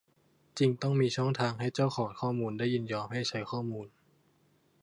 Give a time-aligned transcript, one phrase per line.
[0.57, 3.87] จริงต้องมีช่องทางให้เจ้าของข้อมูลได้ยินยอมให้ใช้ข้อมูล